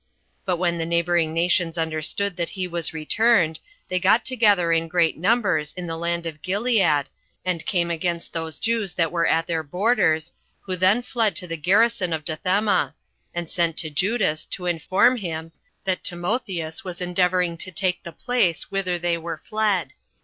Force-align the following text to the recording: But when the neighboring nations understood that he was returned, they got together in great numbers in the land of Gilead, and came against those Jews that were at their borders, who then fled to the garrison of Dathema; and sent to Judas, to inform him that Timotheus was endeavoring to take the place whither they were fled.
But 0.45 0.57
when 0.57 0.79
the 0.79 0.85
neighboring 0.87 1.31
nations 1.31 1.77
understood 1.77 2.35
that 2.35 2.49
he 2.49 2.67
was 2.67 2.91
returned, 2.91 3.59
they 3.87 3.99
got 3.99 4.25
together 4.25 4.71
in 4.71 4.87
great 4.87 5.15
numbers 5.15 5.75
in 5.77 5.85
the 5.85 5.95
land 5.95 6.25
of 6.25 6.41
Gilead, 6.41 7.03
and 7.45 7.65
came 7.67 7.91
against 7.91 8.33
those 8.33 8.57
Jews 8.57 8.95
that 8.95 9.11
were 9.11 9.27
at 9.27 9.45
their 9.45 9.61
borders, 9.61 10.31
who 10.61 10.75
then 10.75 11.03
fled 11.03 11.35
to 11.35 11.45
the 11.45 11.55
garrison 11.55 12.13
of 12.13 12.25
Dathema; 12.25 12.95
and 13.35 13.47
sent 13.47 13.77
to 13.77 13.91
Judas, 13.91 14.47
to 14.47 14.65
inform 14.65 15.17
him 15.17 15.51
that 15.83 16.03
Timotheus 16.03 16.83
was 16.83 16.99
endeavoring 16.99 17.55
to 17.59 17.71
take 17.71 18.01
the 18.01 18.11
place 18.11 18.71
whither 18.71 18.97
they 18.97 19.19
were 19.19 19.39
fled. 19.47 19.93